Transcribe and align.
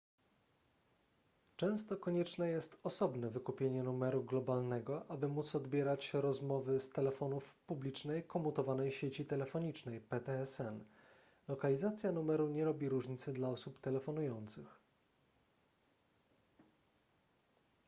często 1.55 1.97
konieczne 1.97 2.49
jest 2.49 2.77
osobne 2.83 3.29
wykupienie 3.29 3.83
numeru 3.83 4.23
globalnego 4.23 5.05
aby 5.11 5.27
móc 5.27 5.55
odbierać 5.55 6.13
rozmowy 6.13 6.79
z 6.79 6.89
telefonów 6.89 7.43
w 7.45 7.55
publicznej 7.65 8.23
komutowanej 8.23 8.91
sieci 8.91 9.25
telefonicznej 9.25 10.01
ptsn. 10.01 10.83
lokalizacja 11.47 12.11
numeru 12.11 12.49
nie 12.49 12.65
robi 12.65 12.89
różnicy 12.89 13.33
dla 13.33 13.49
osób 13.49 13.79
telefonujących 13.79 14.79